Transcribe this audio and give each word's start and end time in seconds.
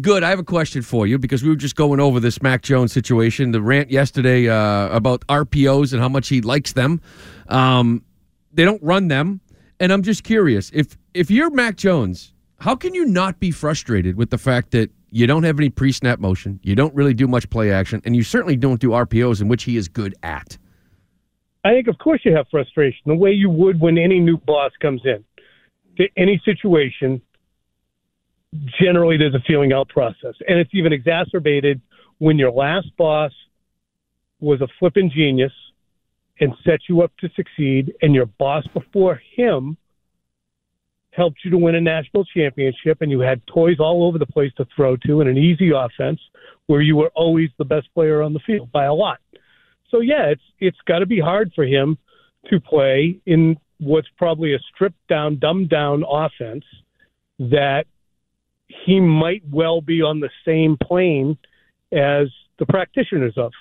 good. 0.00 0.22
I 0.22 0.30
have 0.30 0.38
a 0.38 0.44
question 0.44 0.80
for 0.82 1.08
you 1.08 1.18
because 1.18 1.42
we 1.42 1.48
were 1.48 1.56
just 1.56 1.74
going 1.74 1.98
over 1.98 2.20
this 2.20 2.40
Mac 2.40 2.62
Jones 2.62 2.92
situation. 2.92 3.50
The 3.50 3.60
rant 3.60 3.90
yesterday 3.90 4.48
uh, 4.48 4.88
about 4.88 5.26
RPOs 5.26 5.92
and 5.92 6.00
how 6.00 6.08
much 6.08 6.28
he 6.28 6.40
likes 6.40 6.72
them. 6.72 7.00
Um, 7.48 8.04
they 8.52 8.64
don't 8.64 8.82
run 8.82 9.08
them, 9.08 9.40
and 9.80 9.92
I'm 9.92 10.02
just 10.02 10.22
curious 10.22 10.70
if 10.72 10.96
if 11.14 11.30
you're 11.30 11.50
Mac 11.50 11.76
Jones, 11.76 12.32
how 12.60 12.76
can 12.76 12.94
you 12.94 13.04
not 13.04 13.40
be 13.40 13.50
frustrated 13.50 14.16
with 14.16 14.30
the 14.30 14.38
fact 14.38 14.70
that 14.70 14.90
you 15.10 15.26
don't 15.26 15.42
have 15.42 15.58
any 15.58 15.68
pre-snap 15.68 16.20
motion, 16.20 16.60
you 16.62 16.74
don't 16.74 16.94
really 16.94 17.12
do 17.12 17.26
much 17.26 17.50
play 17.50 17.72
action, 17.72 18.00
and 18.04 18.14
you 18.14 18.22
certainly 18.22 18.56
don't 18.56 18.80
do 18.80 18.90
RPOs, 18.90 19.42
in 19.42 19.48
which 19.48 19.64
he 19.64 19.76
is 19.76 19.88
good 19.88 20.14
at. 20.22 20.56
I 21.64 21.72
think, 21.72 21.88
of 21.88 21.98
course, 21.98 22.20
you 22.24 22.34
have 22.34 22.46
frustration 22.50 23.02
the 23.06 23.14
way 23.14 23.30
you 23.30 23.50
would 23.50 23.80
when 23.80 23.98
any 23.98 24.20
new 24.20 24.36
boss 24.36 24.72
comes 24.80 25.02
in 25.04 25.24
to 25.96 26.08
any 26.16 26.40
situation 26.44 27.20
generally 28.80 29.16
there's 29.16 29.34
a 29.34 29.42
feeling 29.46 29.72
out 29.72 29.88
process. 29.88 30.34
And 30.46 30.58
it's 30.58 30.70
even 30.74 30.92
exacerbated 30.92 31.80
when 32.18 32.38
your 32.38 32.50
last 32.50 32.88
boss 32.96 33.32
was 34.40 34.60
a 34.60 34.68
flippin' 34.78 35.10
genius 35.10 35.52
and 36.40 36.52
set 36.64 36.80
you 36.88 37.02
up 37.02 37.12
to 37.20 37.28
succeed, 37.36 37.92
and 38.02 38.14
your 38.14 38.26
boss 38.26 38.66
before 38.74 39.20
him 39.36 39.76
helped 41.10 41.38
you 41.44 41.50
to 41.50 41.58
win 41.58 41.74
a 41.74 41.80
national 41.80 42.24
championship, 42.24 43.02
and 43.02 43.10
you 43.10 43.20
had 43.20 43.40
toys 43.46 43.76
all 43.78 44.04
over 44.04 44.18
the 44.18 44.26
place 44.26 44.50
to 44.56 44.66
throw 44.74 44.96
to 44.96 45.20
and 45.20 45.28
an 45.28 45.36
easy 45.36 45.70
offense 45.70 46.18
where 46.66 46.80
you 46.80 46.96
were 46.96 47.10
always 47.14 47.50
the 47.58 47.64
best 47.64 47.86
player 47.94 48.22
on 48.22 48.32
the 48.32 48.40
field 48.40 48.72
by 48.72 48.84
a 48.86 48.94
lot. 48.94 49.18
So 49.90 50.00
yeah, 50.00 50.26
it's 50.26 50.42
it's 50.58 50.78
got 50.86 51.00
to 51.00 51.06
be 51.06 51.20
hard 51.20 51.52
for 51.54 51.64
him 51.64 51.98
to 52.50 52.58
play 52.58 53.20
in 53.26 53.56
what's 53.78 54.08
probably 54.16 54.54
a 54.54 54.58
stripped 54.74 55.06
down, 55.08 55.38
dumbed 55.38 55.68
down 55.68 56.02
offense 56.08 56.64
that 57.38 57.84
he 58.84 59.00
might 59.00 59.42
well 59.50 59.80
be 59.80 60.02
on 60.02 60.20
the 60.20 60.30
same 60.44 60.76
plane 60.82 61.36
as 61.92 62.28
the 62.58 62.66
practitioners 62.66 63.34
of. 63.36 63.52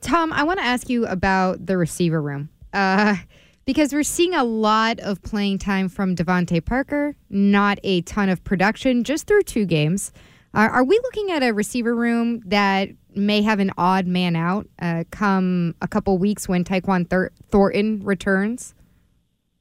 Tom, 0.00 0.32
I 0.32 0.44
want 0.44 0.58
to 0.58 0.64
ask 0.64 0.88
you 0.88 1.06
about 1.06 1.66
the 1.66 1.76
receiver 1.76 2.20
room. 2.20 2.48
Uh, 2.72 3.16
because 3.64 3.92
we're 3.92 4.04
seeing 4.04 4.34
a 4.34 4.44
lot 4.44 5.00
of 5.00 5.20
playing 5.22 5.58
time 5.58 5.88
from 5.88 6.14
DeVante 6.14 6.64
Parker, 6.64 7.16
not 7.28 7.78
a 7.82 8.00
ton 8.02 8.28
of 8.28 8.44
production 8.44 9.02
just 9.02 9.26
through 9.26 9.42
two 9.42 9.66
games. 9.66 10.12
Uh, 10.54 10.68
are 10.72 10.84
we 10.84 10.98
looking 11.02 11.32
at 11.32 11.42
a 11.42 11.52
receiver 11.52 11.94
room 11.94 12.40
that 12.46 12.88
may 13.14 13.42
have 13.42 13.58
an 13.58 13.72
odd 13.76 14.06
man 14.06 14.36
out 14.36 14.68
uh, 14.80 15.04
come 15.10 15.74
a 15.82 15.88
couple 15.88 16.16
weeks 16.16 16.48
when 16.48 16.64
Thor- 16.64 17.32
Thornton 17.50 18.00
returns? 18.04 18.74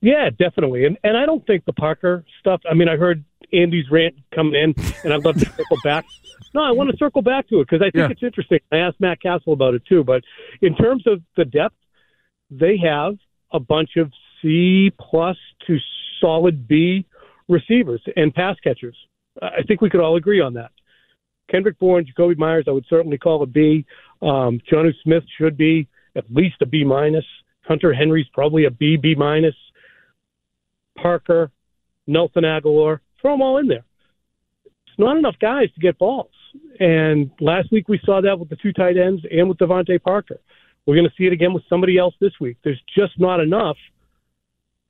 Yeah, 0.02 0.30
definitely. 0.30 0.86
And 0.86 0.98
and 1.04 1.18
I 1.18 1.26
don't 1.26 1.46
think 1.48 1.66
the 1.66 1.74
Parker 1.74 2.24
stuff. 2.40 2.62
I 2.70 2.76
mean, 2.76 2.88
I 2.88 2.96
heard 2.96 3.24
Andy's 3.54 3.90
rant 3.90 4.16
coming 4.34 4.56
in, 4.56 4.74
and 5.04 5.14
I'd 5.14 5.24
love 5.24 5.36
to 5.36 5.46
circle 5.46 5.78
back. 5.84 6.06
No, 6.54 6.62
I 6.62 6.72
want 6.72 6.90
to 6.90 6.98
circle 6.98 7.22
back 7.22 7.48
to 7.50 7.60
it 7.60 7.68
because 7.70 7.82
I 7.82 7.92
think 7.92 7.96
yeah. 7.96 8.10
it's 8.10 8.24
interesting. 8.24 8.60
I 8.72 8.78
asked 8.78 9.00
Matt 9.00 9.22
Cassel 9.22 9.54
about 9.54 9.74
it 9.74 9.84
too. 9.88 10.04
But 10.04 10.24
in 10.62 10.76
terms 10.76 11.06
of 11.06 11.22
the 11.36 11.46
depth, 11.46 11.76
they 12.50 12.78
have 12.78 13.16
a 13.52 13.60
bunch 13.60 13.98
of 13.98 14.12
C 14.42 14.92
plus 15.00 15.38
to 15.68 15.78
solid 16.22 16.68
B 16.68 17.06
receivers 17.48 18.02
and 18.16 18.34
pass 18.34 18.56
catchers. 18.64 18.98
I 19.42 19.64
think 19.68 19.82
we 19.82 19.90
could 19.90 20.00
all 20.00 20.16
agree 20.16 20.42
on 20.42 20.54
that. 20.54 20.72
Kendrick 21.50 21.78
Bourne, 21.78 22.06
Jakobi 22.06 22.38
Myers, 22.38 22.66
I 22.68 22.72
would 22.72 22.86
certainly 22.90 23.18
call 23.18 23.44
a 23.44 23.46
B. 23.46 23.86
Um, 24.22 24.60
Jonnu 24.72 24.94
Smith 25.04 25.24
should 25.38 25.58
be 25.58 25.88
at 26.16 26.24
least 26.32 26.56
a 26.62 26.66
B 26.66 26.84
minus. 26.84 27.26
Hunter 27.62 27.94
Henry's 27.94 28.28
probably 28.34 28.66
a 28.66 28.72
B, 28.72 28.98
B 28.98 29.16
minus. 29.16 29.56
Parker, 30.98 31.52
Nelson 32.08 32.44
Agholor, 32.44 33.00
throw 33.26 33.34
them 33.34 33.42
all 33.42 33.58
in 33.58 33.68
there. 33.68 33.84
It's 34.66 35.00
not 35.00 35.18
enough 35.18 35.36
guys 35.42 35.72
to 35.74 35.80
get 35.82 35.98
balls. 35.98 36.30
And 36.80 37.32
last 37.40 37.72
week 37.72 37.90
we 37.90 38.00
saw 38.06 38.22
that 38.22 38.40
with 38.40 38.50
the 38.50 38.56
two 38.56 38.72
tight 38.72 38.98
ends 38.98 39.24
and 39.32 39.50
with 39.50 39.58
DeVante 39.58 40.02
Parker. 40.04 40.40
We're 40.86 40.96
going 40.96 41.10
to 41.10 41.16
see 41.18 41.26
it 41.26 41.34
again 41.34 41.54
with 41.54 41.64
somebody 41.68 41.98
else 41.98 42.14
this 42.22 42.34
week. 42.40 42.58
There's 42.64 42.82
just 42.96 43.20
not 43.20 43.40
enough 43.40 43.78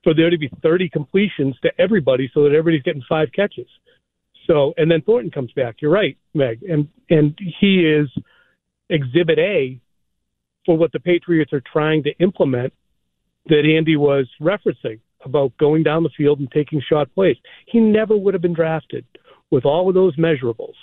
for 0.04 0.14
there 0.14 0.30
to 0.30 0.38
be 0.38 0.52
30 0.62 0.90
completions 0.90 1.56
to 1.62 1.72
everybody 1.80 2.30
so 2.34 2.44
that 2.44 2.50
everybody's 2.50 2.84
getting 2.84 3.04
five 3.08 3.30
catches. 3.34 3.68
So, 4.46 4.74
and 4.78 4.92
then 4.92 5.02
Thornton 5.02 5.32
comes 5.32 5.52
back. 5.54 5.78
You're 5.80 5.92
right, 5.92 6.18
Meg, 6.36 6.62
and 6.64 6.88
and 7.10 7.36
he 7.60 7.80
is 7.80 8.08
Exhibit 8.92 9.40
A 9.40 9.80
for 10.66 10.78
what 10.78 10.92
the 10.92 11.00
Patriots 11.00 11.52
are 11.52 11.62
trying 11.62 12.04
to 12.04 12.12
implement 12.20 12.74
that 13.48 13.64
Andy 13.66 13.96
was 13.96 14.28
referencing 14.40 15.00
about 15.26 15.56
going 15.58 15.84
down 15.84 16.04
the 16.04 16.10
field 16.18 16.40
and 16.40 16.52
taking 16.52 16.82
shot 16.82 17.14
plays. 17.14 17.38
He 17.68 17.80
never 17.80 18.16
would 18.16 18.34
have 18.34 18.42
been 18.42 18.54
drafted 18.54 19.06
with 19.52 19.66
all 19.66 19.90
of 19.90 19.96
those 19.96 20.16
measurables 20.16 20.76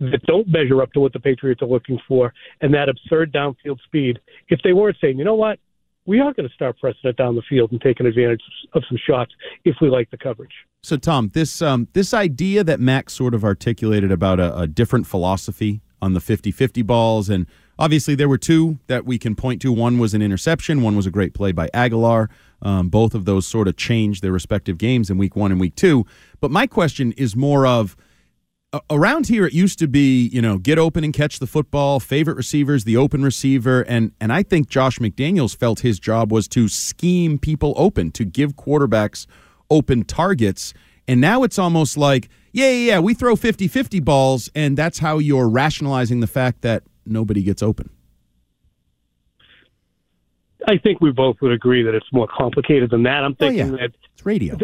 that 0.00 0.22
don't 0.26 0.48
measure 0.48 0.82
up 0.82 0.92
to 0.92 1.00
what 1.00 1.12
the 1.12 1.20
Patriots 1.20 1.62
are 1.62 1.68
looking 1.68 1.98
for 2.08 2.32
and 2.60 2.74
that 2.74 2.88
absurd 2.88 3.32
downfield 3.32 3.80
speed 3.84 4.18
if 4.48 4.60
they 4.64 4.72
weren't 4.72 4.96
saying, 5.00 5.18
you 5.18 5.24
know 5.24 5.34
what, 5.34 5.58
we 6.06 6.18
are 6.18 6.32
going 6.32 6.48
to 6.48 6.54
start 6.54 6.78
pressing 6.80 7.00
it 7.04 7.16
down 7.16 7.36
the 7.36 7.42
field 7.48 7.70
and 7.70 7.80
taking 7.80 8.06
advantage 8.06 8.42
of 8.72 8.82
some 8.88 8.98
shots 9.06 9.32
if 9.64 9.76
we 9.80 9.88
like 9.88 10.10
the 10.10 10.18
coverage. 10.18 10.52
So, 10.82 10.96
Tom, 10.96 11.30
this 11.32 11.62
um, 11.62 11.86
this 11.92 12.12
idea 12.12 12.64
that 12.64 12.80
Max 12.80 13.12
sort 13.12 13.34
of 13.34 13.44
articulated 13.44 14.10
about 14.10 14.40
a, 14.40 14.58
a 14.58 14.66
different 14.66 15.06
philosophy 15.06 15.80
on 16.00 16.14
the 16.14 16.20
50-50 16.20 16.84
balls, 16.84 17.28
and 17.28 17.46
obviously 17.78 18.14
there 18.14 18.28
were 18.28 18.38
two 18.38 18.78
that 18.86 19.04
we 19.04 19.18
can 19.18 19.34
point 19.34 19.62
to. 19.62 19.72
One 19.72 19.98
was 19.98 20.14
an 20.14 20.22
interception. 20.22 20.82
One 20.82 20.96
was 20.96 21.06
a 21.06 21.10
great 21.10 21.34
play 21.34 21.52
by 21.52 21.68
Agholor. 21.68 22.28
Um, 22.60 22.88
both 22.88 23.14
of 23.14 23.24
those 23.24 23.46
sort 23.46 23.68
of 23.68 23.76
changed 23.76 24.22
their 24.22 24.32
respective 24.32 24.78
games 24.78 25.10
in 25.10 25.18
week 25.18 25.34
one 25.34 25.50
and 25.50 25.60
week 25.60 25.74
two. 25.74 26.06
But 26.40 26.50
my 26.50 26.66
question 26.66 27.12
is 27.12 27.34
more 27.34 27.66
of– 27.66 27.96
around 28.90 29.26
here 29.26 29.46
it 29.46 29.52
used 29.52 29.78
to 29.78 29.86
be 29.86 30.28
you 30.28 30.40
know 30.40 30.56
get 30.56 30.78
open 30.78 31.04
and 31.04 31.12
catch 31.12 31.38
the 31.38 31.46
football 31.46 32.00
favorite 32.00 32.36
receivers 32.36 32.84
the 32.84 32.96
open 32.96 33.22
receiver 33.22 33.82
and 33.82 34.12
and 34.18 34.32
i 34.32 34.42
think 34.42 34.68
josh 34.68 34.98
mcdaniels 34.98 35.54
felt 35.54 35.80
his 35.80 36.00
job 36.00 36.32
was 36.32 36.48
to 36.48 36.68
scheme 36.68 37.38
people 37.38 37.74
open 37.76 38.10
to 38.10 38.24
give 38.24 38.54
quarterbacks 38.54 39.26
open 39.70 40.02
targets 40.04 40.72
and 41.06 41.20
now 41.20 41.42
it's 41.42 41.58
almost 41.58 41.98
like 41.98 42.30
yeah 42.52 42.70
yeah 42.70 42.92
yeah 42.92 42.98
we 42.98 43.12
throw 43.12 43.36
50-50 43.36 44.02
balls 44.02 44.48
and 44.54 44.76
that's 44.76 44.98
how 44.98 45.18
you're 45.18 45.48
rationalizing 45.48 46.20
the 46.20 46.26
fact 46.26 46.62
that 46.62 46.82
nobody 47.06 47.42
gets 47.42 47.62
open 47.62 47.90
I 50.68 50.78
think 50.78 51.00
we 51.00 51.10
both 51.10 51.36
would 51.42 51.52
agree 51.52 51.82
that 51.82 51.94
it's 51.94 52.06
more 52.12 52.28
complicated 52.28 52.90
than 52.90 53.02
that. 53.04 53.24
I'm 53.24 53.34
thinking 53.34 53.62
oh, 53.62 53.76
yeah. 53.76 53.88
that 53.88 53.94
it's 54.14 54.26
radio. 54.26 54.56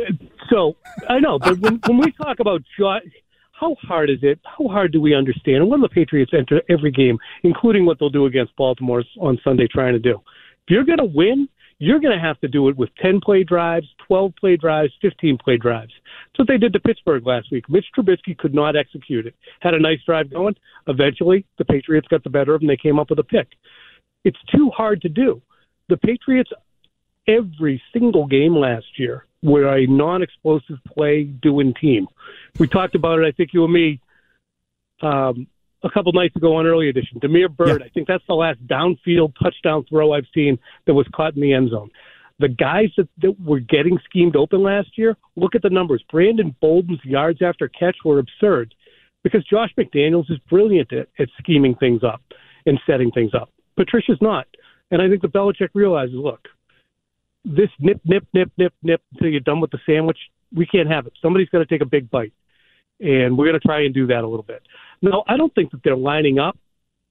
so 0.51 0.77
I 1.09 1.19
know, 1.19 1.39
but 1.39 1.59
when, 1.59 1.81
when 1.87 1.99
we 1.99 2.13
talk 2.13 2.41
about 2.41 2.63
how 3.53 3.77
hard 3.83 4.11
is 4.11 4.19
it? 4.23 4.39
How 4.45 4.69
hard 4.69 4.93
do 4.93 5.01
we 5.01 5.15
understand? 5.15 5.57
And 5.57 5.69
what 5.69 5.77
do 5.79 5.83
the 5.83 5.89
Patriots 5.89 6.33
enter 6.37 6.63
every 6.69 6.91
game, 6.91 7.19
including 7.43 7.87
what 7.87 7.99
they'll 7.99 8.11
do 8.11 8.27
against 8.27 8.55
Baltimore 8.57 9.03
on 9.21 9.39
Sunday, 9.43 9.67
trying 9.67 9.95
to 9.95 9.99
do? 9.99 10.21
If 10.67 10.71
you're 10.71 10.85
going 10.85 10.99
to 10.99 11.05
win, 11.05 11.49
you're 11.79 12.01
going 12.01 12.17
to 12.17 12.25
have 12.25 12.41
to 12.41 12.49
do 12.49 12.69
it 12.69 12.77
with 12.77 12.91
10 13.01 13.21
play 13.21 13.45
drives, 13.45 13.87
12 14.07 14.33
play 14.39 14.57
drives, 14.57 14.93
15 15.01 15.39
play 15.39 15.57
drives. 15.57 15.93
That's 16.27 16.41
what 16.41 16.49
they 16.49 16.59
did 16.59 16.73
to 16.73 16.81
Pittsburgh 16.81 17.25
last 17.27 17.53
week. 17.53 17.69
Mitch 17.69 17.87
Trubisky 17.97 18.37
could 18.37 18.55
not 18.55 18.77
execute 18.77 19.27
it. 19.27 19.35
Had 19.61 19.75
a 19.75 19.81
nice 19.81 20.01
drive 20.05 20.31
going. 20.31 20.57
Eventually, 20.89 21.45
the 21.57 21.65
Patriots 21.65 22.09
got 22.09 22.25
the 22.25 22.31
better 22.31 22.55
of 22.55 22.61
them. 22.61 22.69
They 22.69 22.77
came 22.77 22.99
up 22.99 23.11
with 23.11 23.21
a 23.21 23.25
pick. 23.25 23.49
It's 24.25 24.39
too 24.53 24.71
hard 24.71 25.03
to 25.03 25.09
do. 25.09 25.41
The 25.89 25.97
Patriots, 25.97 26.51
every 27.29 27.81
single 27.93 28.27
game 28.27 28.57
last 28.57 28.99
year, 28.99 29.27
were 29.43 29.77
a 29.77 29.87
non-explosive 29.87 30.79
play 30.93 31.25
doing 31.25 31.75
team. 31.81 32.09
We 32.59 32.67
talked 32.67 32.97
about 32.97 33.21
it. 33.21 33.27
I 33.27 33.31
think 33.31 33.51
you 33.53 33.63
and 33.65 33.73
me 33.73 34.01
um, 35.01 35.47
a 35.83 35.91
couple 35.91 36.13
nights 36.13 36.35
ago 36.37 36.57
on 36.57 36.67
early 36.67 36.89
edition. 36.89 37.19
Damiere 37.21 37.49
Byrd, 37.49 37.81
Yeah. 37.81 37.87
I 37.87 37.89
think 37.91 38.09
that's 38.09 38.25
the 38.27 38.35
last 38.35 38.65
downfield 38.67 39.35
touchdown 39.41 39.85
throw 39.89 40.13
I've 40.13 40.27
seen 40.35 40.59
that 40.87 40.95
was 40.95 41.07
caught 41.15 41.35
in 41.35 41.43
the 41.43 41.53
end 41.53 41.71
zone. 41.71 41.91
The 42.41 42.49
guys 42.49 42.91
that, 42.97 43.09
that 43.23 43.41
were 43.41 43.61
getting 43.61 43.99
schemed 44.05 44.37
open 44.37 44.63
last 44.63 44.97
year, 44.97 45.17
look 45.37 45.55
at 45.55 45.63
the 45.63 45.71
numbers. 45.71 46.05
Brandon 46.11 46.55
Bolden's 46.61 47.05
yards 47.05 47.43
after 47.43 47.69
catch 47.69 47.97
were 48.05 48.19
absurd 48.21 48.75
because 49.23 49.45
Josh 49.45 49.71
McDaniels 49.77 50.31
is 50.31 50.39
brilliant 50.49 50.93
at, 50.93 51.09
at 51.19 51.29
scheming 51.39 51.75
things 51.75 52.03
up 52.05 52.23
and 52.67 52.79
setting 52.87 53.11
things 53.11 53.33
up. 53.35 53.51
Patricia's 53.77 54.19
not. 54.21 54.47
And 54.91 55.03
I 55.03 55.09
think 55.09 55.23
the 55.23 55.29
Belichick 55.29 55.71
realizes, 55.75 56.15
look, 56.15 56.49
this 57.45 57.71
nip, 57.81 58.01
nip, 58.05 58.25
nip, 58.33 58.51
nip, 58.57 58.73
nip 58.83 59.03
until 59.13 59.29
you're 59.29 59.41
done 59.41 59.61
with 59.61 59.71
the 59.71 59.79
sandwich, 59.87 60.19
we 60.55 60.67
can't 60.67 60.89
have 60.89 61.07
it. 61.07 61.13
Somebody's 61.21 61.49
got 61.49 61.59
to 61.59 61.67
take 61.67 61.83
a 61.83 61.87
big 61.87 62.11
bite. 62.11 62.33
And 63.01 63.39
we're 63.39 63.47
going 63.47 63.61
to 63.61 63.67
try 63.67 63.85
and 63.85 63.95
do 63.95 64.07
that 64.09 64.25
a 64.25 64.29
little 64.29 64.43
bit. 64.43 64.63
No, 65.01 65.23
I 65.29 65.37
don't 65.37 65.55
think 65.55 65.71
that 65.71 65.83
they're 65.85 65.97
lining 65.97 66.39
up 66.39 66.59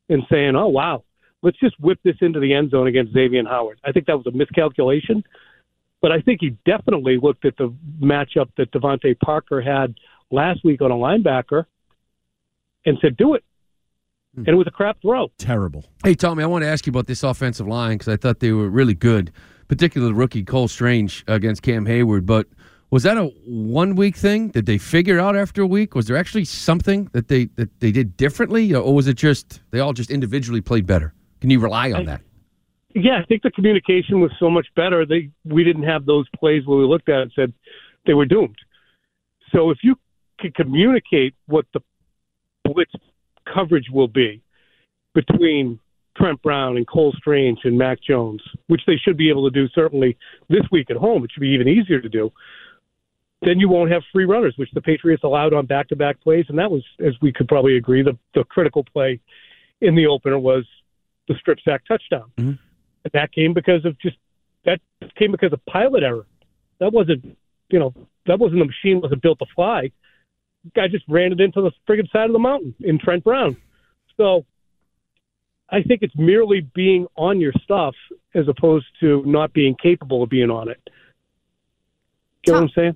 and 0.10 0.24
saying, 0.30 0.56
oh, 0.56 0.68
wow, 0.68 1.04
let's 1.42 1.58
just 1.60 1.80
whip 1.80 2.00
this 2.04 2.16
into 2.22 2.40
the 2.40 2.54
end 2.54 2.72
zone 2.72 2.88
against 2.88 3.14
Xavier 3.14 3.44
Howard. 3.46 3.80
I 3.86 3.92
think 3.92 4.08
that 4.08 4.18
was 4.18 4.28
a 4.28 4.32
miscalculation. 4.32 5.24
But 6.02 6.12
I 6.12 6.22
think 6.22 6.42
he 6.42 6.56
definitely 6.66 7.18
looked 7.22 7.46
at 7.46 7.58
the 7.58 7.74
matchup 8.00 8.50
that 8.58 8.72
DeVante 8.72 9.18
Parker 9.20 9.62
had 9.62 9.96
last 10.30 10.64
week 10.64 10.82
on 10.82 10.92
a 10.92 10.96
linebacker 10.96 11.66
and 12.86 12.98
said, 13.02 13.18
do 13.18 13.34
it. 13.34 13.44
Hmm. 14.36 14.42
And 14.42 14.50
it 14.50 14.56
was 14.56 14.68
a 14.68 14.72
crap 14.72 15.02
throw. 15.02 15.32
Terrible. 15.38 15.86
Hey, 16.04 16.14
Tommy, 16.14 16.44
I 16.44 16.48
want 16.48 16.64
to 16.64 16.70
ask 16.70 16.86
you 16.86 16.92
about 16.92 17.08
this 17.08 17.24
offensive 17.24 17.68
line 17.68 17.98
because 17.98 18.14
I 18.14 18.18
thought 18.18 18.42
they 18.42 18.52
were 18.52 18.70
really 18.70 18.94
good 18.94 19.32
particularly 19.68 20.14
the 20.14 20.18
rookie 20.18 20.44
Cole 20.44 20.68
Strange 20.68 21.24
against 21.28 21.62
Cam 21.62 21.86
Heyward. 21.86 22.26
But 22.26 22.48
Was 22.90 23.04
that 23.04 23.18
a 23.18 23.26
one 23.46 23.96
week 23.96 24.16
thing? 24.16 24.50
Did 24.50 24.66
they 24.66 24.78
figure 24.78 25.20
out 25.20 25.36
after 25.36 25.62
a 25.62 25.68
week? 25.68 25.94
Was 25.94 26.08
there 26.08 26.16
actually 26.16 26.46
something 26.46 27.10
that 27.12 27.28
they 27.28 27.46
that 27.56 27.80
they 27.80 27.92
did 27.92 28.16
differently, 28.16 28.74
or 28.74 28.94
was 28.94 29.08
it 29.08 29.16
just 29.16 29.62
they 29.72 29.80
all 29.80 29.94
just 29.94 30.10
individually 30.10 30.62
played 30.62 30.86
better? 30.86 31.14
Can 31.42 31.50
you 31.50 31.60
rely 31.60 31.92
on 31.92 32.06
that? 32.06 32.22
Yeah, 32.96 33.20
I 33.22 33.26
think 33.26 33.44
the 33.44 33.52
communication 33.52 34.22
was 34.22 34.32
so 34.40 34.50
much 34.50 34.68
better. 34.76 35.06
They 35.06 35.30
we 35.44 35.64
didn't 35.64 35.84
have 35.84 36.06
those 36.06 36.28
plays 36.36 36.66
where 36.66 36.78
we 36.78 36.86
looked 36.86 37.10
at 37.10 37.20
it 37.20 37.22
and 37.24 37.32
said 37.36 37.54
they 38.06 38.14
were 38.14 38.26
doomed. 38.26 38.58
So 39.54 39.70
if 39.70 39.80
you 39.84 39.96
can 40.40 40.52
communicate 40.52 41.36
what 41.46 41.66
the 41.74 41.82
blitz 42.64 42.92
coverage 43.54 43.88
will 43.92 44.08
be 44.08 44.42
between 45.14 45.80
Trent 46.18 46.42
Brown 46.42 46.78
and 46.78 46.88
Cole 46.88 47.14
Strange 47.18 47.60
and 47.64 47.78
Mac 47.78 48.00
Jones, 48.02 48.42
which 48.68 48.82
they 48.88 48.96
should 48.96 49.18
be 49.18 49.30
able 49.30 49.50
to 49.50 49.54
do 49.54 49.68
certainly 49.74 50.18
this 50.50 50.64
week 50.72 50.90
at 50.90 50.98
home. 50.98 51.24
It 51.24 51.32
should 51.34 51.42
be 51.42 51.50
even 51.50 51.68
easier 51.68 52.02
to 52.02 52.10
do. 52.10 52.32
Then 53.42 53.60
you 53.60 53.70
won't 53.70 53.92
have 53.92 54.02
free 54.12 54.26
runners, 54.26 54.56
which 54.58 54.72
the 54.74 54.82
Patriots 54.82 55.24
allowed 55.24 55.54
on 55.54 55.68
back-to-back 55.68 56.20
plays, 56.22 56.46
and 56.50 56.58
that 56.58 56.72
was, 56.72 56.84
as 57.06 57.14
we 57.22 57.32
could 57.32 57.48
probably 57.48 57.78
agree, 57.78 58.02
the, 58.02 58.18
the 58.34 58.44
critical 58.46 58.84
play 58.84 59.20
in 59.82 59.96
the 59.96 60.08
opener 60.08 60.40
was 60.40 60.66
the 61.28 61.36
strip 61.40 61.60
sack 61.64 61.84
touchdown. 61.88 62.32
Mm-hmm. 62.38 62.50
And 63.04 63.12
that 63.14 63.32
came 63.32 63.54
because 63.54 63.86
of 63.86 64.00
just 64.00 64.18
that 64.66 64.82
came 65.18 65.32
because 65.32 65.54
of 65.54 65.64
pilot 65.66 66.04
error. 66.04 66.26
That 66.80 66.92
wasn't, 66.92 67.38
you 67.70 67.80
know, 67.80 67.94
that 68.26 68.40
wasn't 68.40 68.60
the 68.60 68.66
machine 68.66 69.02
wasn't 69.02 69.22
built 69.22 69.40
to 69.40 69.46
fly. 69.56 69.92
Guy 70.76 70.88
just 70.88 71.06
ran 71.08 71.32
it 71.32 71.40
into 71.40 71.62
the 71.62 71.72
friggin' 71.88 72.12
side 72.12 72.26
of 72.26 72.34
the 72.34 72.40
mountain 72.40 72.76
in 72.82 73.00
Trent 73.00 73.24
Brown. 73.24 73.56
So 74.18 74.46
I 75.70 75.84
think 75.84 76.02
it's 76.02 76.16
merely 76.18 76.62
being 76.74 77.08
on 77.16 77.40
your 77.40 77.54
stuff 77.64 77.96
as 78.34 78.48
opposed 78.48 78.88
to 79.00 79.24
not 79.26 79.54
being 79.54 79.76
capable 79.76 80.24
of 80.24 80.30
being 80.30 80.50
on 80.50 80.70
it. 80.70 80.82
Get 82.44 82.54
what 82.54 82.64
I'm 82.64 82.70
saying? 82.70 82.96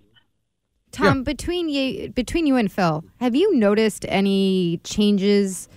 Tom, 0.91 1.23
between 1.23 1.69
you 1.69 2.09
between 2.09 2.45
you 2.45 2.55
and 2.57 2.71
Phil, 2.71 3.03
have 3.19 3.35
you 3.35 3.55
noticed 3.55 4.05
any 4.09 4.79
changes 4.83 5.69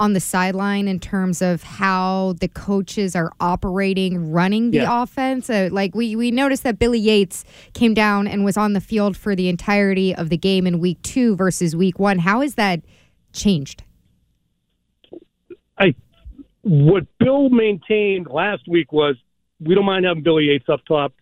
on 0.00 0.12
the 0.12 0.20
sideline 0.20 0.86
in 0.86 1.00
terms 1.00 1.42
of 1.42 1.62
how 1.64 2.34
the 2.40 2.46
coaches 2.48 3.16
are 3.16 3.32
operating, 3.40 4.30
running 4.30 4.70
the 4.70 4.78
Yeah. 4.78 5.02
offense? 5.02 5.48
Uh, 5.50 5.68
like 5.72 5.94
we 5.94 6.16
we 6.16 6.30
noticed 6.30 6.62
that 6.64 6.78
Billy 6.78 6.98
Yates 6.98 7.44
came 7.72 7.94
down 7.94 8.26
and 8.26 8.44
was 8.44 8.56
on 8.56 8.72
the 8.72 8.80
field 8.80 9.16
for 9.16 9.34
the 9.36 9.48
entirety 9.48 10.14
of 10.14 10.28
the 10.28 10.36
game 10.36 10.66
in 10.66 10.78
week 10.80 11.00
two 11.02 11.36
versus 11.36 11.74
week 11.76 11.98
one. 11.98 12.18
How 12.20 12.40
has 12.40 12.54
that 12.56 12.80
changed? 13.32 13.82
I 15.78 15.94
what 16.62 17.06
Bill 17.18 17.48
maintained 17.48 18.26
last 18.28 18.66
week 18.68 18.92
was 18.92 19.16
we 19.60 19.74
don't 19.74 19.84
mind 19.84 20.04
having 20.04 20.22
Billy 20.22 20.44
Yates 20.44 20.68
up 20.68 20.80
top 20.86 21.12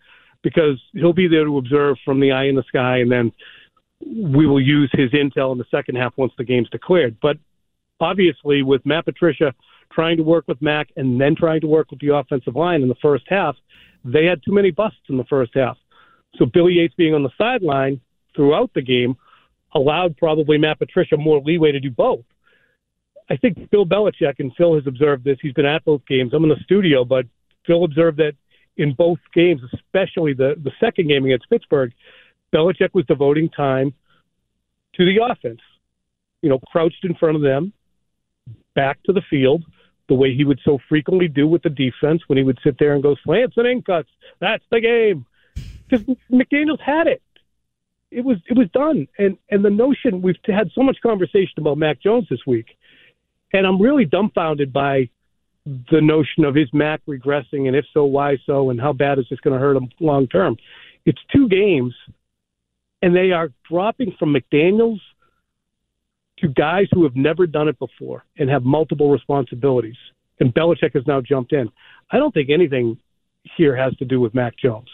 because 0.43 0.81
he'll 0.93 1.13
be 1.13 1.27
there 1.27 1.45
to 1.45 1.57
observe 1.57 1.97
from 2.05 2.19
the 2.19 2.31
eye 2.31 2.45
in 2.45 2.55
the 2.55 2.63
sky, 2.67 2.97
and 2.97 3.11
then 3.11 3.31
we 4.05 4.45
will 4.45 4.61
use 4.61 4.89
his 4.93 5.11
intel 5.11 5.51
in 5.51 5.57
the 5.57 5.65
second 5.71 5.95
half 5.95 6.13
once 6.17 6.31
the 6.37 6.43
game's 6.43 6.69
declared. 6.69 7.17
But 7.21 7.37
obviously, 7.99 8.61
with 8.61 8.85
Matt 8.85 9.05
Patricia 9.05 9.53
trying 9.91 10.17
to 10.17 10.23
work 10.23 10.45
with 10.47 10.61
Mac 10.61 10.89
and 10.95 11.19
then 11.19 11.35
trying 11.35 11.61
to 11.61 11.67
work 11.67 11.91
with 11.91 11.99
the 11.99 12.13
offensive 12.13 12.55
line 12.55 12.81
in 12.81 12.89
the 12.89 12.95
first 13.01 13.25
half, 13.27 13.55
they 14.03 14.25
had 14.25 14.41
too 14.43 14.53
many 14.53 14.71
busts 14.71 14.99
in 15.09 15.17
the 15.17 15.23
first 15.25 15.51
half. 15.55 15.77
So 16.35 16.45
Billy 16.45 16.73
Yates 16.73 16.93
being 16.95 17.13
on 17.13 17.23
the 17.23 17.31
sideline 17.37 17.99
throughout 18.35 18.71
the 18.75 18.81
game 18.81 19.15
allowed 19.73 20.17
probably 20.17 20.57
Matt 20.57 20.79
Patricia 20.79 21.17
more 21.17 21.41
leeway 21.41 21.71
to 21.71 21.79
do 21.79 21.91
both. 21.91 22.23
I 23.29 23.35
think 23.35 23.69
Bill 23.71 23.85
Belichick 23.85 24.35
and 24.39 24.53
Phil 24.55 24.75
has 24.75 24.87
observed 24.87 25.23
this. 25.23 25.37
He's 25.41 25.53
been 25.53 25.65
at 25.65 25.83
both 25.83 26.05
games. 26.07 26.33
I'm 26.33 26.43
in 26.43 26.49
the 26.49 26.63
studio, 26.63 27.03
but 27.03 27.25
Phil 27.65 27.83
observed 27.83 28.17
that 28.17 28.33
in 28.77 28.93
both 28.93 29.19
games, 29.33 29.61
especially 29.73 30.33
the 30.33 30.55
the 30.63 30.71
second 30.79 31.07
game 31.07 31.25
against 31.25 31.49
Pittsburgh, 31.49 31.91
Belichick 32.53 32.93
was 32.93 33.05
devoting 33.05 33.49
time 33.49 33.93
to 34.95 35.05
the 35.05 35.23
offense. 35.23 35.61
You 36.41 36.49
know, 36.49 36.59
crouched 36.71 37.03
in 37.03 37.15
front 37.15 37.35
of 37.35 37.41
them, 37.41 37.73
back 38.75 39.01
to 39.03 39.13
the 39.13 39.23
field, 39.29 39.63
the 40.07 40.15
way 40.15 40.33
he 40.33 40.43
would 40.43 40.59
so 40.63 40.77
frequently 40.87 41.27
do 41.27 41.47
with 41.47 41.63
the 41.63 41.69
defense 41.69 42.21
when 42.27 42.37
he 42.37 42.43
would 42.43 42.59
sit 42.63 42.77
there 42.79 42.93
and 42.93 43.03
go 43.03 43.15
slants 43.23 43.57
and 43.57 43.67
in 43.67 43.81
cuts. 43.81 44.09
That's 44.39 44.63
the 44.71 44.79
game. 44.79 45.25
Because 45.89 46.05
McDaniels 46.31 46.79
had 46.79 47.07
it. 47.07 47.21
It 48.11 48.23
was 48.23 48.37
it 48.49 48.57
was 48.57 48.69
done. 48.73 49.07
And 49.17 49.37
and 49.49 49.65
the 49.65 49.69
notion 49.69 50.21
we've 50.21 50.35
had 50.45 50.69
so 50.73 50.83
much 50.83 50.97
conversation 51.01 51.55
about 51.57 51.77
Mac 51.77 52.01
Jones 52.01 52.27
this 52.29 52.45
week, 52.45 52.77
and 53.51 53.65
I'm 53.65 53.81
really 53.81 54.05
dumbfounded 54.05 54.71
by 54.71 55.09
the 55.91 56.01
notion 56.01 56.45
of 56.45 56.55
is 56.55 56.69
Mac 56.73 57.01
regressing, 57.07 57.67
and 57.67 57.75
if 57.75 57.85
so, 57.93 58.05
why 58.05 58.37
so, 58.45 58.69
and 58.69 58.79
how 58.79 58.93
bad 58.93 59.19
is 59.19 59.25
this 59.29 59.39
going 59.41 59.53
to 59.53 59.59
hurt 59.59 59.75
him 59.75 59.89
long 59.99 60.27
term? 60.27 60.55
It's 61.05 61.19
two 61.33 61.49
games, 61.49 61.93
and 63.01 63.15
they 63.15 63.31
are 63.31 63.49
dropping 63.69 64.13
from 64.17 64.33
McDaniels 64.33 64.99
to 66.39 66.47
guys 66.47 66.87
who 66.91 67.03
have 67.03 67.15
never 67.15 67.47
done 67.47 67.67
it 67.67 67.77
before 67.79 68.23
and 68.37 68.49
have 68.49 68.63
multiple 68.63 69.09
responsibilities. 69.11 69.97
And 70.39 70.53
Belichick 70.53 70.93
has 70.93 71.05
now 71.07 71.19
jumped 71.19 71.51
in. 71.51 71.69
I 72.11 72.17
don't 72.17 72.33
think 72.33 72.49
anything 72.49 72.97
here 73.57 73.75
has 73.75 73.95
to 73.97 74.05
do 74.05 74.19
with 74.19 74.33
Mac 74.33 74.55
Jones. 74.57 74.89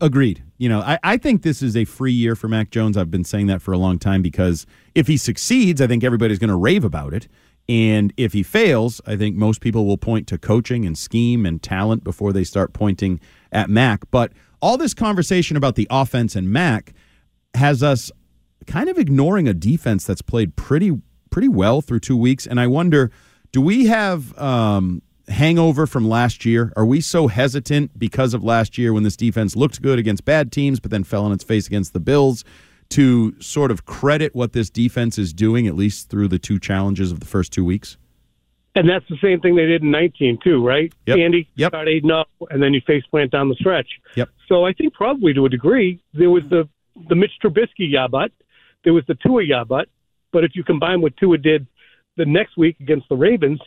Agreed. 0.00 0.42
You 0.58 0.68
know, 0.68 0.80
I, 0.80 0.98
I 1.02 1.16
think 1.16 1.42
this 1.42 1.62
is 1.62 1.76
a 1.76 1.84
free 1.84 2.12
year 2.12 2.34
for 2.34 2.48
Mac 2.48 2.70
Jones. 2.70 2.96
I've 2.96 3.10
been 3.10 3.24
saying 3.24 3.46
that 3.48 3.60
for 3.62 3.72
a 3.72 3.78
long 3.78 3.98
time 3.98 4.22
because 4.22 4.66
if 4.94 5.06
he 5.06 5.16
succeeds, 5.16 5.80
I 5.80 5.86
think 5.86 6.04
everybody's 6.04 6.38
going 6.38 6.48
to 6.50 6.56
rave 6.56 6.84
about 6.84 7.12
it. 7.12 7.28
And 7.68 8.12
if 8.16 8.32
he 8.32 8.42
fails, 8.42 9.00
I 9.06 9.16
think 9.16 9.36
most 9.36 9.60
people 9.60 9.86
will 9.86 9.98
point 9.98 10.26
to 10.28 10.38
coaching 10.38 10.84
and 10.84 10.98
scheme 10.98 11.46
and 11.46 11.62
talent 11.62 12.02
before 12.02 12.32
they 12.32 12.44
start 12.44 12.72
pointing 12.72 13.20
at 13.52 13.70
Mac. 13.70 14.10
But 14.10 14.32
all 14.60 14.76
this 14.76 14.94
conversation 14.94 15.56
about 15.56 15.76
the 15.76 15.86
offense 15.90 16.34
and 16.34 16.50
Mac 16.50 16.92
has 17.54 17.82
us 17.82 18.10
kind 18.66 18.88
of 18.88 18.98
ignoring 18.98 19.48
a 19.48 19.54
defense 19.54 20.04
that's 20.04 20.22
played 20.22 20.56
pretty 20.56 21.00
pretty 21.30 21.48
well 21.48 21.80
through 21.80 22.00
two 22.00 22.16
weeks. 22.16 22.46
And 22.46 22.60
I 22.60 22.66
wonder, 22.66 23.10
do 23.52 23.60
we 23.60 23.86
have 23.86 24.36
um, 24.38 25.00
hangover 25.28 25.86
from 25.86 26.08
last 26.08 26.44
year? 26.44 26.72
Are 26.76 26.84
we 26.84 27.00
so 27.00 27.28
hesitant 27.28 27.96
because 27.98 28.34
of 28.34 28.42
last 28.42 28.76
year 28.76 28.92
when 28.92 29.04
this 29.04 29.16
defense 29.16 29.56
looked 29.56 29.80
good 29.80 29.98
against 29.98 30.24
bad 30.24 30.50
teams, 30.52 30.80
but 30.80 30.90
then 30.90 31.04
fell 31.04 31.24
on 31.24 31.32
its 31.32 31.44
face 31.44 31.66
against 31.66 31.92
the 31.92 32.00
Bills? 32.00 32.44
To 32.90 33.40
sort 33.40 33.70
of 33.70 33.84
credit 33.86 34.34
what 34.34 34.52
this 34.52 34.68
defense 34.68 35.16
is 35.16 35.32
doing, 35.32 35.68
at 35.68 35.76
least 35.76 36.10
through 36.10 36.26
the 36.26 36.40
two 36.40 36.58
challenges 36.58 37.12
of 37.12 37.20
the 37.20 37.26
first 37.26 37.52
two 37.52 37.64
weeks. 37.64 37.96
And 38.74 38.88
that's 38.88 39.04
the 39.08 39.16
same 39.22 39.40
thing 39.40 39.54
they 39.54 39.66
did 39.66 39.82
in 39.82 39.92
19 39.92 40.38
too, 40.42 40.64
right? 40.66 40.92
Yep. 41.06 41.18
Andy, 41.18 41.48
Yep. 41.54 41.70
start 41.70 41.88
eight 41.88 42.02
and 42.02 42.10
up, 42.10 42.28
and 42.50 42.60
then 42.60 42.74
you 42.74 42.80
face 42.84 43.04
plant 43.06 43.30
down 43.30 43.48
the 43.48 43.54
stretch. 43.54 43.86
Yep. 44.16 44.28
So 44.48 44.64
I 44.64 44.72
think 44.72 44.92
probably 44.92 45.32
to 45.34 45.44
a 45.46 45.48
degree 45.48 46.00
there 46.14 46.30
was 46.30 46.42
the 46.50 46.68
the 47.08 47.14
Mitch 47.14 47.30
Trubisky 47.42 47.88
yabut, 47.94 48.30
there 48.82 48.92
was 48.92 49.04
the 49.06 49.14
Tua 49.14 49.42
yabut, 49.44 49.86
but 50.32 50.42
if 50.42 50.56
you 50.56 50.64
combine 50.64 51.00
what 51.00 51.16
Tua 51.16 51.38
did 51.38 51.66
the 52.16 52.24
next 52.26 52.56
week 52.56 52.76
against 52.80 53.08
the 53.08 53.16
Ravens, 53.16 53.60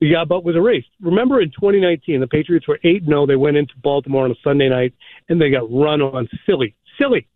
the 0.00 0.12
yabut 0.12 0.42
was 0.42 0.56
erased. 0.56 0.88
Remember 1.00 1.40
in 1.40 1.50
2019, 1.50 2.20
the 2.20 2.26
Patriots 2.26 2.66
were 2.66 2.80
8 2.82 3.04
0. 3.04 3.26
They 3.26 3.36
went 3.36 3.56
into 3.56 3.74
Baltimore 3.82 4.24
on 4.24 4.32
a 4.32 4.36
Sunday 4.42 4.68
night 4.68 4.92
and 5.28 5.40
they 5.40 5.50
got 5.50 5.70
run 5.72 6.02
on 6.02 6.28
silly, 6.44 6.74
silly. 6.98 7.28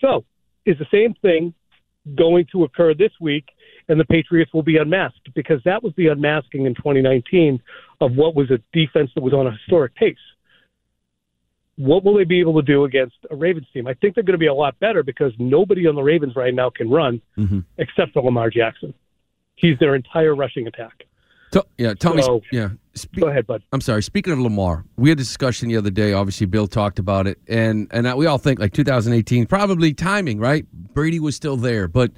So 0.00 0.24
is 0.66 0.78
the 0.78 0.86
same 0.92 1.14
thing 1.14 1.54
going 2.16 2.46
to 2.52 2.64
occur 2.64 2.94
this 2.94 3.12
week, 3.20 3.48
and 3.88 3.98
the 3.98 4.04
Patriots 4.04 4.52
will 4.52 4.62
be 4.62 4.76
unmasked 4.76 5.32
because 5.34 5.60
that 5.64 5.82
was 5.82 5.92
the 5.96 6.08
unmasking 6.08 6.66
in 6.66 6.74
2019 6.74 7.60
of 8.00 8.14
what 8.16 8.34
was 8.34 8.50
a 8.50 8.58
defense 8.72 9.10
that 9.14 9.22
was 9.22 9.32
on 9.32 9.46
a 9.46 9.52
historic 9.52 9.94
pace. 9.94 10.16
What 11.76 12.04
will 12.04 12.16
they 12.16 12.24
be 12.24 12.40
able 12.40 12.54
to 12.60 12.62
do 12.62 12.84
against 12.84 13.16
a 13.30 13.36
Ravens 13.36 13.66
team? 13.72 13.86
I 13.86 13.94
think 13.94 14.14
they're 14.14 14.24
going 14.24 14.34
to 14.34 14.38
be 14.38 14.46
a 14.46 14.54
lot 14.54 14.78
better 14.78 15.02
because 15.02 15.32
nobody 15.38 15.86
on 15.86 15.94
the 15.94 16.02
Ravens 16.02 16.36
right 16.36 16.54
now 16.54 16.70
can 16.70 16.90
run 16.90 17.20
Mm-hmm. 17.38 17.60
except 17.78 18.12
for 18.12 18.22
Lamar 18.22 18.50
Jackson. 18.50 18.92
He's 19.54 19.78
their 19.78 19.94
entire 19.94 20.34
rushing 20.34 20.66
attack. 20.66 21.04
To- 21.52 21.66
yeah, 21.78 21.94
Tommy. 21.94 22.22
So- 22.22 22.42
yeah. 22.52 22.70
Spe- 22.94 23.20
Go 23.20 23.28
ahead, 23.28 23.46
bud. 23.46 23.62
I'm 23.72 23.80
sorry. 23.80 24.02
Speaking 24.02 24.34
of 24.34 24.38
Lamar, 24.38 24.84
we 24.96 25.08
had 25.08 25.18
a 25.18 25.22
discussion 25.22 25.68
the 25.70 25.76
other 25.78 25.88
day. 25.90 26.12
Obviously, 26.12 26.44
Bill 26.46 26.66
talked 26.66 26.98
about 26.98 27.26
it, 27.26 27.38
and 27.48 27.88
and 27.90 28.12
we 28.18 28.26
all 28.26 28.36
think 28.36 28.58
like 28.58 28.74
2018, 28.74 29.46
probably 29.46 29.94
timing, 29.94 30.38
right? 30.38 30.66
Brady 30.92 31.18
was 31.18 31.34
still 31.34 31.56
there, 31.56 31.88
but 31.88 32.10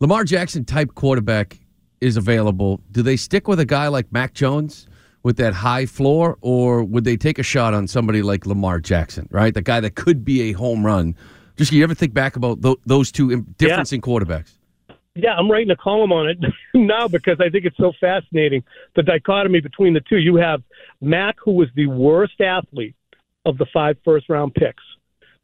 Lamar 0.00 0.24
Jackson 0.24 0.64
type 0.64 0.94
quarterback 0.94 1.58
is 2.00 2.16
available. 2.16 2.80
Do 2.92 3.02
they 3.02 3.16
stick 3.16 3.46
with 3.46 3.60
a 3.60 3.66
guy 3.66 3.88
like 3.88 4.10
Mac 4.10 4.32
Jones 4.32 4.86
with 5.22 5.36
that 5.36 5.52
high 5.52 5.84
floor, 5.84 6.38
or 6.40 6.82
would 6.82 7.04
they 7.04 7.16
take 7.18 7.38
a 7.38 7.42
shot 7.42 7.74
on 7.74 7.86
somebody 7.86 8.22
like 8.22 8.46
Lamar 8.46 8.80
Jackson, 8.80 9.28
right? 9.30 9.52
The 9.52 9.60
guy 9.62 9.80
that 9.80 9.96
could 9.96 10.24
be 10.24 10.48
a 10.48 10.52
home 10.52 10.84
run. 10.84 11.14
Just 11.56 11.72
you 11.72 11.84
ever 11.84 11.94
think 11.94 12.14
back 12.14 12.36
about 12.36 12.62
tho- 12.62 12.80
those 12.86 13.12
two 13.12 13.42
difference 13.58 13.92
in 13.92 14.00
quarterbacks? 14.00 14.52
Yeah, 15.14 15.34
I'm 15.34 15.50
writing 15.50 15.70
a 15.70 15.76
column 15.76 16.12
on 16.12 16.28
it 16.28 16.38
now 16.74 17.06
because 17.06 17.38
I 17.38 17.50
think 17.50 17.66
it's 17.66 17.76
so 17.76 17.92
fascinating. 18.00 18.64
The 18.96 19.02
dichotomy 19.02 19.60
between 19.60 19.92
the 19.92 20.00
two. 20.00 20.16
You 20.16 20.36
have 20.36 20.62
Mac, 21.00 21.36
who 21.44 21.52
was 21.52 21.68
the 21.74 21.86
worst 21.86 22.40
athlete 22.40 22.94
of 23.44 23.58
the 23.58 23.66
five 23.72 23.96
first 24.04 24.28
round 24.30 24.54
picks, 24.54 24.82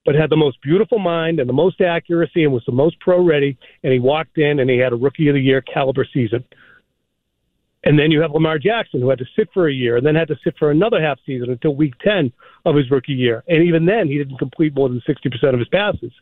but 0.07 0.15
had 0.15 0.31
the 0.31 0.37
most 0.37 0.61
beautiful 0.63 0.99
mind 0.99 1.39
and 1.39 1.49
the 1.49 1.55
most 1.55 1.83
accuracy 1.83 2.45
and 2.45 2.53
was 2.53 2.65
the 2.65 2.73
most 2.73 2.99
pro 3.01 3.23
ready. 3.23 3.59
And 3.83 3.93
he 3.93 3.99
walked 3.99 4.39
in 4.39 4.59
and 4.61 4.71
he 4.71 4.79
had 4.79 4.93
a 4.93 4.97
rookie 4.97 5.29
of 5.29 5.35
the 5.35 5.41
year 5.41 5.61
caliber 5.61 6.07
season. 6.13 6.45
And 7.85 7.99
then 7.99 8.11
you 8.11 8.21
have 8.23 8.33
Lamar 8.33 8.59
Jackson, 8.59 9.01
who 9.01 9.11
had 9.11 9.19
to 9.19 9.27
sit 9.37 9.51
for 9.53 9.69
a 9.69 9.73
year 9.73 9.99
and 9.99 10.07
then 10.07 10.15
had 10.15 10.29
to 10.29 10.37
sit 10.43 10.57
for 10.59 10.71
another 10.71 11.01
half 11.01 11.19
season 11.25 11.51
until 11.51 11.77
week 11.77 11.95
10 12.03 12.33
of 12.65 12.75
his 12.75 12.91
rookie 12.91 13.13
year. 13.13 13.45
And 13.49 13.63
even 13.65 13.87
then, 13.87 14.09
he 14.09 14.19
didn't 14.19 14.39
complete 14.39 14.75
more 14.75 14.89
than 14.89 15.03
60% 15.07 15.53
of 15.53 15.59
his 15.59 15.69
passes. 15.69 16.13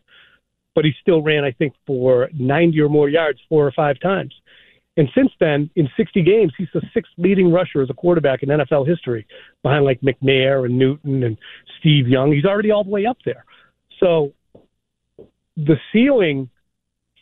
But 0.77 0.85
he 0.85 0.93
still 1.01 1.23
ran, 1.23 1.43
I 1.43 1.53
think, 1.53 1.73
for 1.87 2.29
90 2.37 2.79
or 2.81 2.87
more 2.87 3.09
yards 3.09 3.39
four 3.49 3.65
or 3.65 3.71
five 3.71 3.99
times. 3.99 4.31
And 4.95 5.09
since 5.15 5.31
then, 5.39 5.71
in 5.75 5.89
60 5.97 6.21
games, 6.21 6.53
he's 6.55 6.67
the 6.71 6.83
sixth 6.93 7.11
leading 7.17 7.51
rusher 7.51 7.81
as 7.81 7.89
a 7.89 7.95
quarterback 7.95 8.43
in 8.43 8.49
NFL 8.49 8.87
history, 8.87 9.25
behind 9.63 9.85
like 9.85 9.99
McNair 10.01 10.65
and 10.65 10.77
Newton 10.77 11.23
and 11.23 11.35
Steve 11.79 12.07
Young. 12.07 12.31
He's 12.31 12.45
already 12.45 12.69
all 12.69 12.83
the 12.83 12.91
way 12.91 13.07
up 13.07 13.17
there. 13.25 13.43
So 13.99 14.33
the 15.55 15.77
ceiling 15.91 16.47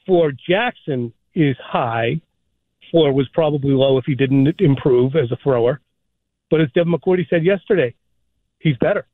for 0.05 0.33
Jackson 0.49 1.13
is 1.33 1.55
high. 1.63 2.19
Floor 2.91 3.13
was 3.13 3.29
probably 3.33 3.71
low 3.71 3.97
if 3.97 4.03
he 4.03 4.15
didn't 4.15 4.59
improve 4.59 5.15
as 5.15 5.31
a 5.31 5.37
thrower. 5.41 5.79
But 6.51 6.59
as 6.59 6.67
Devin 6.75 6.91
McCourty 6.91 7.25
said 7.29 7.45
yesterday, 7.45 7.95
he's 8.59 8.75
better. 8.81 9.07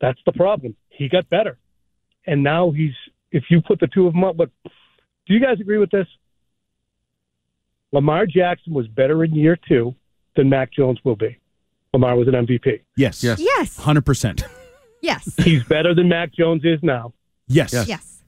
That's 0.00 0.18
the 0.26 0.32
problem. 0.32 0.74
He 0.88 1.08
got 1.08 1.30
better. 1.30 1.58
And 2.26 2.42
now 2.42 2.72
he's, 2.72 2.94
if 3.34 3.44
you 3.50 3.60
put 3.60 3.80
the 3.80 3.88
two 3.88 4.06
of 4.06 4.14
them 4.14 4.24
up, 4.24 4.36
but 4.36 4.48
do 4.64 5.34
you 5.34 5.40
guys 5.40 5.60
agree 5.60 5.78
with 5.78 5.90
this? 5.90 6.06
Lamar 7.92 8.26
Jackson 8.26 8.72
was 8.72 8.86
better 8.88 9.24
in 9.24 9.34
year 9.34 9.58
two 9.68 9.94
than 10.36 10.48
Mac 10.48 10.72
Jones 10.72 10.98
will 11.04 11.16
be. 11.16 11.38
Lamar 11.92 12.16
was 12.16 12.26
an 12.28 12.34
MVP. 12.34 12.80
Yes. 12.96 13.22
Yes. 13.22 13.38
Yes. 13.40 13.78
100%. 13.78 14.44
Yes. 15.00 15.32
He's 15.42 15.62
better 15.64 15.94
than 15.94 16.08
Mac 16.08 16.32
Jones 16.32 16.62
is 16.64 16.78
now. 16.82 17.12
Yes. 17.46 17.72
Yes. 17.72 17.88
Yes. 17.88 18.22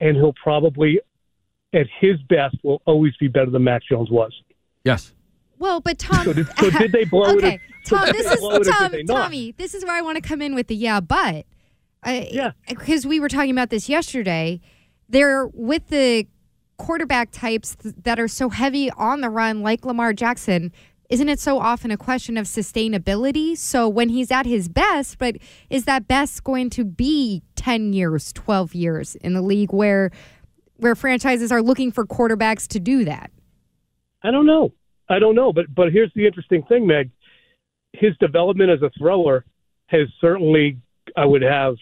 And 0.00 0.16
he'll 0.16 0.34
probably, 0.34 1.00
at 1.74 1.86
his 2.00 2.20
best, 2.28 2.56
will 2.62 2.82
always 2.86 3.16
be 3.18 3.28
better 3.28 3.50
than 3.50 3.64
Mac 3.64 3.82
Jones 3.90 4.10
was. 4.10 4.32
Yes. 4.84 5.12
Well, 5.58 5.80
but 5.80 5.98
Tom. 5.98 6.24
So 6.24 6.32
did, 6.32 6.46
so 6.58 6.70
did 6.70 6.92
they 6.92 7.04
blow 7.04 7.22
it? 7.30 7.36
okay, 7.36 7.60
Tom. 7.84 8.08
This 8.12 8.30
is 8.30 8.40
blow 8.40 8.50
it 8.50 8.60
or 8.60 8.64
did 8.64 8.72
Tom. 8.72 8.92
they 8.92 9.02
not? 9.02 9.24
Tommy. 9.24 9.52
This 9.52 9.74
is 9.74 9.84
where 9.84 9.94
I 9.94 10.02
want 10.02 10.16
to 10.16 10.22
come 10.22 10.40
in 10.42 10.54
with 10.54 10.68
the 10.68 10.76
yeah, 10.76 11.00
but. 11.00 11.46
I, 12.02 12.28
Yeah. 12.32 12.52
Because 12.68 13.06
we 13.06 13.20
were 13.20 13.28
talking 13.28 13.50
about 13.50 13.70
this 13.70 13.88
yesterday. 13.88 14.60
They're 15.08 15.46
with 15.48 15.88
the 15.88 16.26
quarterback 16.76 17.30
types 17.32 17.74
th- 17.76 17.94
that 18.02 18.20
are 18.20 18.28
so 18.28 18.50
heavy 18.50 18.90
on 18.92 19.20
the 19.20 19.30
run, 19.30 19.62
like 19.62 19.84
Lamar 19.84 20.12
Jackson. 20.12 20.72
Isn't 21.10 21.28
it 21.30 21.40
so 21.40 21.58
often 21.58 21.90
a 21.90 21.96
question 21.96 22.36
of 22.36 22.46
sustainability? 22.46 23.56
So 23.56 23.88
when 23.88 24.10
he's 24.10 24.30
at 24.30 24.44
his 24.44 24.68
best, 24.68 25.18
but 25.18 25.36
is 25.70 25.86
that 25.86 26.06
best 26.06 26.44
going 26.44 26.68
to 26.70 26.84
be 26.84 27.42
ten 27.56 27.92
years, 27.94 28.32
twelve 28.32 28.74
years 28.74 29.16
in 29.16 29.32
the 29.32 29.42
league 29.42 29.72
where 29.72 30.10
where 30.76 30.94
franchises 30.94 31.50
are 31.50 31.62
looking 31.62 31.90
for 31.90 32.06
quarterbacks 32.06 32.68
to 32.68 32.78
do 32.78 33.04
that? 33.06 33.30
I 34.22 34.30
don't 34.30 34.46
know. 34.46 34.72
I 35.08 35.18
don't 35.18 35.34
know. 35.34 35.52
But 35.52 35.74
but 35.74 35.90
here's 35.92 36.12
the 36.14 36.26
interesting 36.26 36.62
thing, 36.64 36.86
Meg. 36.86 37.10
His 37.94 38.16
development 38.18 38.70
as 38.70 38.82
a 38.82 38.90
thrower 38.98 39.46
has 39.86 40.08
certainly, 40.20 40.76
I 41.16 41.24
would 41.24 41.42
have, 41.42 41.76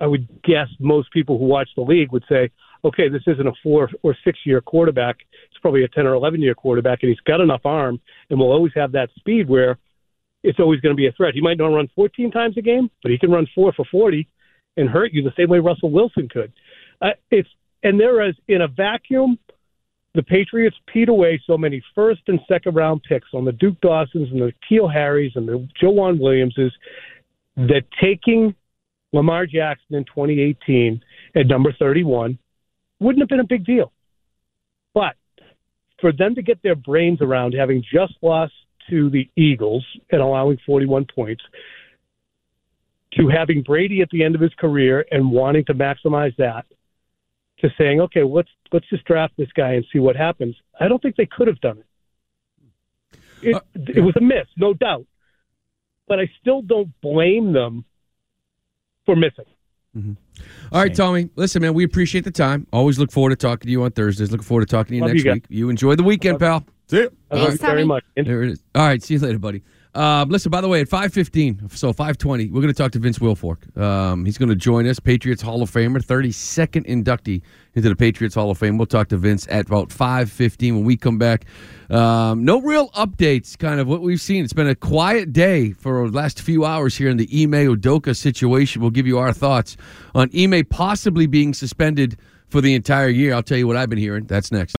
I 0.00 0.06
would 0.06 0.28
guess 0.42 0.68
most 0.78 1.12
people 1.12 1.38
who 1.38 1.44
watch 1.44 1.68
the 1.76 1.82
league 1.82 2.12
would 2.12 2.24
say, 2.28 2.50
okay, 2.84 3.08
this 3.08 3.22
isn't 3.26 3.46
a 3.46 3.52
four 3.62 3.88
or 4.02 4.16
six 4.24 4.38
year 4.44 4.60
quarterback. 4.60 5.16
It's 5.50 5.60
probably 5.60 5.84
a 5.84 5.88
ten 5.88 6.06
or 6.06 6.14
eleven 6.14 6.40
year 6.40 6.54
quarterback, 6.54 7.02
and 7.02 7.10
he's 7.10 7.20
got 7.20 7.40
enough 7.40 7.62
arm, 7.64 8.00
and 8.30 8.38
will 8.38 8.52
always 8.52 8.72
have 8.74 8.92
that 8.92 9.10
speed 9.18 9.48
where 9.48 9.78
it's 10.42 10.58
always 10.58 10.80
going 10.80 10.94
to 10.94 11.00
be 11.00 11.06
a 11.06 11.12
threat. 11.12 11.34
He 11.34 11.40
might 11.40 11.58
not 11.58 11.68
run 11.68 11.88
14 11.94 12.32
times 12.32 12.58
a 12.58 12.62
game, 12.62 12.90
but 13.02 13.12
he 13.12 13.18
can 13.18 13.30
run 13.30 13.46
four 13.54 13.72
for 13.72 13.84
40 13.84 14.26
and 14.76 14.88
hurt 14.88 15.12
you 15.12 15.22
the 15.22 15.32
same 15.36 15.48
way 15.48 15.60
Russell 15.60 15.90
Wilson 15.92 16.28
could. 16.28 16.52
Uh, 17.00 17.10
it's 17.30 17.48
and 17.84 17.98
there 17.98 18.26
is 18.28 18.34
in 18.48 18.62
a 18.62 18.68
vacuum 18.68 19.38
the 20.14 20.22
Patriots 20.22 20.76
peed 20.94 21.08
away 21.08 21.40
so 21.46 21.56
many 21.56 21.82
first 21.94 22.20
and 22.26 22.38
second 22.46 22.74
round 22.74 23.02
picks 23.08 23.28
on 23.32 23.44
the 23.44 23.52
Duke 23.52 23.80
Dawsons 23.80 24.30
and 24.30 24.40
the 24.40 24.52
Keel 24.68 24.86
Harrys 24.88 25.32
and 25.36 25.48
the 25.48 25.66
Joejuan 25.80 26.20
Williamses 26.20 26.72
that 27.56 27.82
taking 28.00 28.54
Lamar 29.12 29.46
Jackson 29.46 29.96
in 29.96 30.04
2018 30.04 31.02
at 31.36 31.46
number 31.46 31.72
31 31.78 32.38
wouldn't 32.98 33.20
have 33.20 33.28
been 33.28 33.40
a 33.40 33.46
big 33.46 33.64
deal. 33.64 33.92
But 34.94 35.16
for 36.00 36.12
them 36.12 36.34
to 36.34 36.42
get 36.42 36.62
their 36.62 36.74
brains 36.74 37.20
around 37.20 37.52
having 37.52 37.82
just 37.92 38.14
lost 38.22 38.52
to 38.90 39.10
the 39.10 39.28
Eagles 39.36 39.86
and 40.10 40.20
allowing 40.20 40.58
41 40.66 41.06
points, 41.14 41.42
to 43.14 43.28
having 43.28 43.62
Brady 43.62 44.00
at 44.00 44.08
the 44.10 44.24
end 44.24 44.34
of 44.34 44.40
his 44.40 44.54
career 44.54 45.04
and 45.10 45.30
wanting 45.30 45.64
to 45.66 45.74
maximize 45.74 46.34
that, 46.36 46.64
to 47.58 47.68
saying, 47.78 48.00
okay, 48.00 48.22
let's 48.22 48.48
let's 48.72 48.88
just 48.88 49.04
draft 49.04 49.34
this 49.36 49.52
guy 49.54 49.72
and 49.74 49.84
see 49.92 49.98
what 49.98 50.16
happens. 50.16 50.56
I 50.80 50.88
don't 50.88 51.00
think 51.00 51.16
they 51.16 51.26
could 51.26 51.46
have 51.46 51.60
done 51.60 51.78
it. 51.78 53.18
It, 53.42 53.54
Uh, 53.54 53.60
it 53.74 54.00
was 54.00 54.16
a 54.16 54.20
miss, 54.20 54.46
no 54.56 54.72
doubt, 54.74 55.06
but 56.08 56.20
I 56.20 56.30
still 56.40 56.62
don't 56.62 56.90
blame 57.00 57.52
them 57.52 57.84
for 59.06 59.16
missing. 59.16 59.44
Mm-hmm. 59.96 60.12
All 60.72 60.80
right, 60.80 60.94
Tommy. 60.94 61.28
Listen, 61.36 61.62
man, 61.62 61.74
we 61.74 61.84
appreciate 61.84 62.24
the 62.24 62.30
time. 62.30 62.66
Always 62.72 62.98
look 62.98 63.12
forward 63.12 63.30
to 63.30 63.36
talking 63.36 63.66
to 63.66 63.70
you 63.70 63.82
on 63.82 63.90
Thursdays. 63.90 64.30
Looking 64.30 64.44
forward 64.44 64.66
to 64.66 64.70
talking 64.70 64.92
to 64.92 64.94
you 64.96 65.02
Love 65.02 65.12
next 65.12 65.24
you 65.24 65.32
week. 65.32 65.44
You 65.48 65.68
enjoy 65.68 65.96
the 65.96 66.02
weekend, 66.02 66.38
pal. 66.38 66.64
See 66.88 67.02
ya. 67.02 67.08
I 67.30 67.34
Thanks, 67.34 67.44
love 67.44 67.52
you 67.52 67.58
very 67.58 67.72
Tommy. 67.72 67.84
much. 67.84 68.04
There 68.16 68.42
it 68.42 68.50
is. 68.52 68.62
All 68.74 68.86
right, 68.86 69.02
see 69.02 69.14
you 69.14 69.20
later, 69.20 69.38
buddy. 69.38 69.62
Um, 69.94 70.30
listen, 70.30 70.50
by 70.50 70.62
the 70.62 70.68
way, 70.68 70.80
at 70.80 70.88
five 70.88 71.12
fifteen, 71.12 71.68
so 71.68 71.92
five 71.92 72.16
twenty, 72.16 72.46
we're 72.46 72.62
going 72.62 72.72
to 72.72 72.82
talk 72.82 72.92
to 72.92 72.98
Vince 72.98 73.18
Wilfork. 73.18 73.76
Um, 73.76 74.24
he's 74.24 74.38
going 74.38 74.48
to 74.48 74.56
join 74.56 74.86
us, 74.86 74.98
Patriots 74.98 75.42
Hall 75.42 75.60
of 75.60 75.70
Famer, 75.70 76.02
thirty 76.02 76.32
second 76.32 76.86
inductee 76.86 77.42
into 77.74 77.90
the 77.90 77.96
Patriots 77.96 78.34
Hall 78.34 78.50
of 78.50 78.56
Fame. 78.56 78.78
We'll 78.78 78.86
talk 78.86 79.08
to 79.08 79.18
Vince 79.18 79.46
at 79.50 79.66
about 79.66 79.92
five 79.92 80.32
fifteen 80.32 80.76
when 80.76 80.84
we 80.84 80.96
come 80.96 81.18
back. 81.18 81.44
Um, 81.90 82.42
no 82.42 82.58
real 82.62 82.88
updates, 82.90 83.58
kind 83.58 83.80
of 83.80 83.86
what 83.86 84.00
we've 84.00 84.20
seen. 84.20 84.44
It's 84.44 84.54
been 84.54 84.68
a 84.68 84.74
quiet 84.74 85.34
day 85.34 85.72
for 85.72 86.08
the 86.08 86.16
last 86.16 86.40
few 86.40 86.64
hours 86.64 86.96
here 86.96 87.10
in 87.10 87.18
the 87.18 87.28
Ime 87.30 87.76
Odoka 87.76 88.16
situation. 88.16 88.80
We'll 88.80 88.90
give 88.90 89.06
you 89.06 89.18
our 89.18 89.34
thoughts 89.34 89.76
on 90.14 90.30
Ime 90.34 90.64
possibly 90.64 91.26
being 91.26 91.52
suspended 91.52 92.16
for 92.48 92.62
the 92.62 92.74
entire 92.74 93.08
year. 93.10 93.34
I'll 93.34 93.42
tell 93.42 93.58
you 93.58 93.66
what 93.66 93.76
I've 93.76 93.90
been 93.90 93.98
hearing. 93.98 94.24
That's 94.24 94.50
next. 94.50 94.70